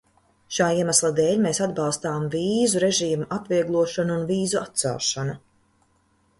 [0.55, 5.41] Šā iemesla dēļ mēs atbalstām vīzu režīma atvieglošanu un vīzu atcelšanu.